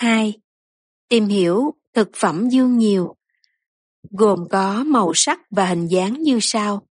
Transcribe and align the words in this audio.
2. 0.00 0.38
Tìm 1.08 1.26
hiểu 1.26 1.74
thực 1.92 2.08
phẩm 2.14 2.48
dương 2.48 2.78
nhiều, 2.78 3.16
gồm 4.10 4.48
có 4.50 4.84
màu 4.84 5.12
sắc 5.14 5.40
và 5.50 5.66
hình 5.66 5.86
dáng 5.86 6.22
như 6.22 6.38
sau. 6.42 6.86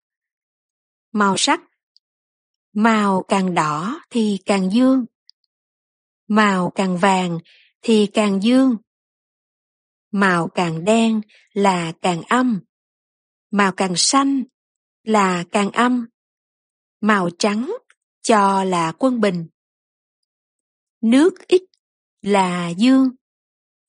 Màu 1.12 1.34
sắc 1.36 1.60
Màu 2.72 3.24
càng 3.28 3.54
đỏ 3.54 4.00
thì 4.10 4.38
càng 4.46 4.70
dương. 4.72 5.04
Màu 6.28 6.72
càng 6.74 6.98
vàng 6.98 7.38
thì 7.82 8.06
càng 8.14 8.42
dương. 8.42 8.76
Màu 10.10 10.48
càng 10.48 10.84
đen 10.84 11.20
là 11.52 11.92
càng 12.02 12.22
âm. 12.22 12.60
Màu 13.50 13.72
càng 13.72 13.96
xanh 13.96 14.44
là 15.04 15.44
càng 15.52 15.70
âm. 15.70 16.06
Màu 17.00 17.30
trắng 17.38 17.72
cho 18.22 18.64
là 18.64 18.92
quân 18.98 19.20
bình. 19.20 19.46
Nước 21.00 21.34
ít 21.46 21.69
là 22.22 22.68
dương, 22.68 23.10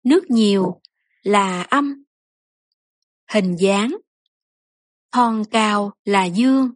nước 0.03 0.23
nhiều 0.29 0.81
là 1.23 1.61
âm. 1.61 2.03
Hình 3.27 3.55
dáng 3.59 3.97
Thon 5.11 5.43
cao 5.51 5.93
là 6.05 6.25
dương, 6.25 6.71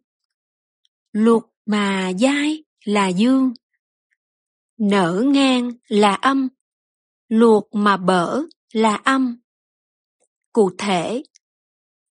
luộc 1.11 1.43
mà 1.65 2.11
dai 2.19 2.63
là 2.85 3.07
dương. 3.07 3.53
Nở 4.77 5.23
ngang 5.25 5.71
là 5.87 6.13
âm, 6.13 6.47
luộc 7.27 7.75
mà 7.75 7.97
bở 7.97 8.41
là 8.73 8.95
âm. 8.95 9.37
Cụ 10.53 10.71
thể, 10.77 11.23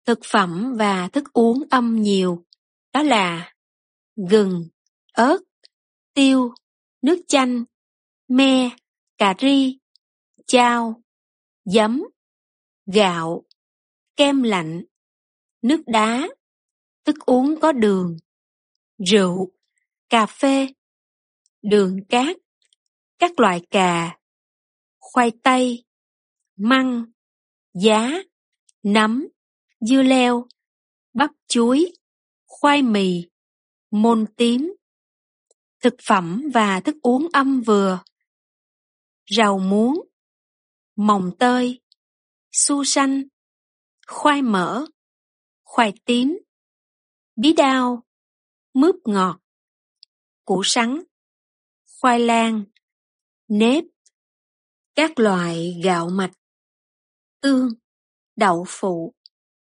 thực 0.04 0.18
phẩm 0.24 0.74
và 0.78 1.08
thức 1.08 1.32
uống 1.32 1.62
âm 1.70 2.02
nhiều, 2.02 2.44
đó 2.92 3.02
là 3.02 3.54
gừng, 4.30 4.68
ớt, 5.12 5.38
tiêu, 6.14 6.54
nước 7.02 7.20
chanh, 7.28 7.64
me, 8.28 8.70
cà 9.18 9.34
ri, 9.38 9.78
chao, 10.46 11.02
giấm, 11.64 12.02
gạo, 12.86 13.44
kem 14.16 14.42
lạnh, 14.42 14.84
nước 15.62 15.80
đá, 15.86 16.28
thức 17.04 17.16
uống 17.26 17.60
có 17.60 17.72
đường, 17.72 18.16
rượu, 18.98 19.52
cà 20.08 20.26
phê, 20.26 20.68
đường 21.62 21.98
cát, 22.08 22.36
các 23.18 23.40
loại 23.40 23.66
cà, 23.70 24.18
khoai 25.00 25.32
tây, 25.42 25.84
măng, 26.56 27.04
giá, 27.74 28.10
nấm, 28.82 29.26
dưa 29.80 30.02
leo, 30.02 30.46
bắp 31.14 31.30
chuối, 31.48 31.92
khoai 32.46 32.82
mì, 32.82 33.24
môn 33.90 34.24
tím, 34.36 34.74
thực 35.80 35.94
phẩm 36.08 36.42
và 36.54 36.80
thức 36.80 36.96
uống 37.02 37.28
âm 37.32 37.60
vừa, 37.60 38.00
rau 39.30 39.58
muống, 39.58 39.94
mồng 40.96 41.30
tơi, 41.38 41.80
su 42.52 42.84
xanh, 42.84 43.22
khoai 44.06 44.42
mỡ, 44.42 44.84
khoai 45.64 45.92
tím, 46.04 46.38
bí 47.36 47.52
đao, 47.52 48.02
mướp 48.74 48.94
ngọt, 49.04 49.40
củ 50.44 50.62
sắn, 50.64 51.02
khoai 52.00 52.20
lang, 52.20 52.64
nếp, 53.48 53.84
các 54.94 55.18
loại 55.18 55.80
gạo 55.84 56.08
mạch, 56.08 56.32
tương, 57.40 57.68
đậu 58.36 58.64
phụ, 58.68 59.14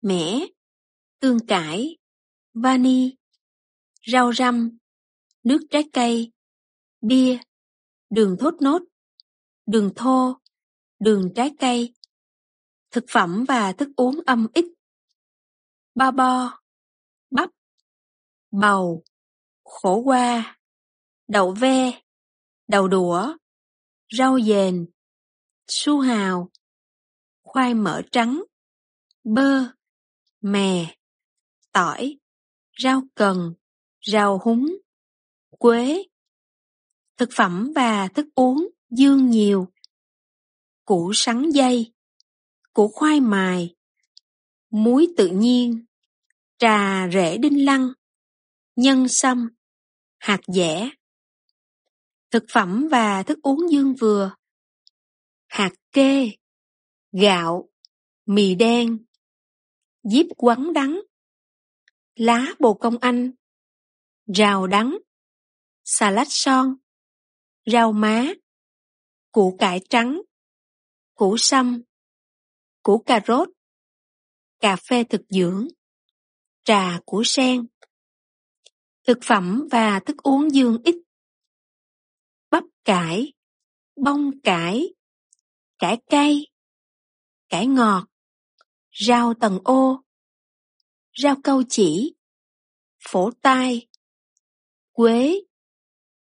mẻ, 0.01 0.39
tương 1.19 1.47
cải, 1.47 1.97
vani, 2.53 3.15
rau 4.11 4.33
răm, 4.33 4.77
nước 5.43 5.59
trái 5.69 5.83
cây, 5.93 6.31
bia, 7.01 7.39
đường 8.09 8.35
thốt 8.39 8.53
nốt, 8.61 8.81
đường 9.65 9.91
thô, 9.95 10.37
đường 10.99 11.29
trái 11.35 11.51
cây, 11.59 11.93
thực 12.91 13.05
phẩm 13.09 13.45
và 13.47 13.73
thức 13.73 13.89
uống 13.95 14.19
âm 14.25 14.47
ít, 14.53 14.65
ba 15.95 16.11
bo, 16.11 16.59
bắp, 17.31 17.49
bầu, 18.51 19.03
khổ 19.63 20.01
qua, 20.05 20.57
đậu 21.27 21.51
ve, 21.51 22.01
đậu 22.67 22.87
đũa, 22.87 23.35
rau 24.17 24.39
dền, 24.39 24.89
su 25.67 25.99
hào, 25.99 26.49
khoai 27.41 27.73
mỡ 27.73 28.01
trắng, 28.11 28.43
bơ, 29.23 29.65
mè, 30.41 30.95
tỏi, 31.71 32.17
rau 32.83 33.01
cần, 33.15 33.53
rau 34.05 34.39
húng, 34.43 34.77
quế. 35.49 36.03
Thực 37.17 37.29
phẩm 37.35 37.71
và 37.75 38.07
thức 38.07 38.25
uống 38.35 38.69
dương 38.91 39.29
nhiều. 39.29 39.67
Củ 40.85 41.11
sắn 41.15 41.49
dây, 41.49 41.93
củ 42.73 42.87
khoai 42.87 43.21
mài, 43.21 43.75
muối 44.69 45.07
tự 45.17 45.27
nhiên, 45.27 45.85
trà 46.57 47.07
rễ 47.13 47.37
đinh 47.37 47.65
lăng, 47.65 47.93
nhân 48.75 49.07
sâm, 49.07 49.49
hạt 50.17 50.39
dẻ. 50.47 50.89
Thực 52.31 52.43
phẩm 52.53 52.87
và 52.91 53.23
thức 53.23 53.39
uống 53.41 53.71
dương 53.71 53.95
vừa. 53.99 54.35
Hạt 55.47 55.71
kê, 55.91 56.31
gạo, 57.11 57.69
mì 58.25 58.55
đen, 58.55 59.05
diếp 60.03 60.25
quắn 60.37 60.73
đắng, 60.73 61.01
lá 62.15 62.45
bồ 62.59 62.73
công 62.73 62.97
anh, 62.97 63.31
rào 64.35 64.67
đắng, 64.67 64.97
xà 65.83 66.11
lách 66.11 66.27
son, 66.29 66.75
rau 67.65 67.91
má, 67.91 68.33
củ 69.31 69.55
cải 69.59 69.79
trắng, 69.89 70.21
củ 71.13 71.35
sâm, 71.37 71.81
củ 72.83 73.03
cà 73.05 73.19
rốt, 73.27 73.49
cà 74.59 74.75
phê 74.89 75.03
thực 75.03 75.21
dưỡng, 75.29 75.67
trà 76.63 76.99
củ 77.05 77.23
sen, 77.25 77.67
thực 79.07 79.17
phẩm 79.23 79.67
và 79.71 79.99
thức 79.99 80.17
uống 80.17 80.51
dương 80.51 80.77
ít, 80.83 80.95
bắp 82.51 82.63
cải, 82.85 83.33
bông 83.95 84.31
cải, 84.43 84.93
cải 85.79 85.97
cay, 86.09 86.47
cải 87.49 87.67
ngọt, 87.67 88.07
rau 88.91 89.33
tầng 89.33 89.59
ô, 89.63 90.03
rau 91.17 91.35
câu 91.43 91.63
chỉ, 91.69 92.15
phổ 93.09 93.31
tai, 93.41 93.87
quế, 94.91 95.41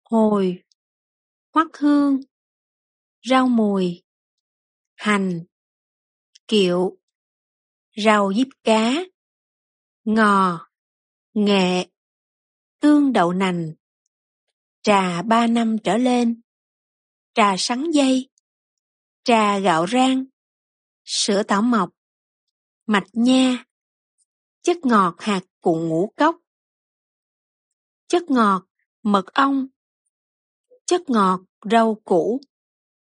hồi, 0.03 0.63
hoắc 1.53 1.67
hương, 1.77 2.19
rau 3.29 3.47
mùi, 3.47 4.03
hành, 4.95 5.43
kiệu, 6.47 6.97
rau 8.05 8.33
diếp 8.33 8.47
cá, 8.63 8.93
ngò, 10.03 10.67
nghệ, 11.33 11.87
tương 12.79 13.13
đậu 13.13 13.33
nành, 13.33 13.73
trà 14.81 15.21
ba 15.21 15.47
năm 15.47 15.77
trở 15.83 15.97
lên, 15.97 16.41
trà 17.33 17.55
sắn 17.57 17.91
dây, 17.91 18.29
trà 19.23 19.59
gạo 19.59 19.87
rang, 19.87 20.25
sữa 21.03 21.43
tảo 21.43 21.61
mọc, 21.61 21.89
mạch 22.85 23.07
nha, 23.13 23.65
chất 24.61 24.77
ngọt 24.83 25.15
hạt 25.19 25.41
cụ 25.61 25.75
ngũ 25.75 26.13
cốc, 26.17 26.35
chất 28.07 28.23
ngọt 28.29 28.67
mật 29.03 29.25
ong, 29.33 29.67
chất 30.85 31.01
ngọt 31.07 31.41
rau 31.71 32.01
củ, 32.05 32.41